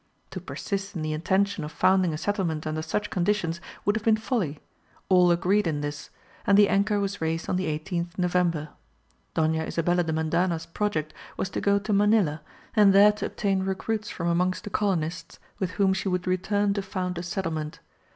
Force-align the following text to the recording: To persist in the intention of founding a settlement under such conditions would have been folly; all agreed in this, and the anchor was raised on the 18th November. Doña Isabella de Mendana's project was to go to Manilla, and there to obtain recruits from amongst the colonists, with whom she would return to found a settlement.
To 0.31 0.41
persist 0.41 0.95
in 0.95 1.03
the 1.03 1.13
intention 1.13 1.63
of 1.63 1.71
founding 1.71 2.11
a 2.11 2.17
settlement 2.17 2.65
under 2.65 2.81
such 2.81 3.11
conditions 3.11 3.61
would 3.85 3.95
have 3.95 4.03
been 4.03 4.17
folly; 4.17 4.59
all 5.09 5.29
agreed 5.29 5.67
in 5.67 5.81
this, 5.81 6.09
and 6.47 6.57
the 6.57 6.69
anchor 6.69 6.99
was 6.99 7.21
raised 7.21 7.47
on 7.47 7.55
the 7.55 7.67
18th 7.67 8.17
November. 8.17 8.69
Doña 9.35 9.63
Isabella 9.67 10.03
de 10.03 10.11
Mendana's 10.11 10.65
project 10.65 11.13
was 11.37 11.51
to 11.51 11.61
go 11.61 11.77
to 11.77 11.93
Manilla, 11.93 12.41
and 12.75 12.93
there 12.93 13.11
to 13.11 13.27
obtain 13.27 13.61
recruits 13.61 14.09
from 14.09 14.27
amongst 14.27 14.63
the 14.63 14.71
colonists, 14.71 15.37
with 15.59 15.69
whom 15.73 15.93
she 15.93 16.09
would 16.09 16.25
return 16.25 16.73
to 16.73 16.81
found 16.81 17.19
a 17.19 17.21
settlement. 17.21 17.79